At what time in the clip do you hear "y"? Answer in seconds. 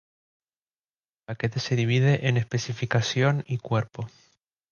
3.45-3.59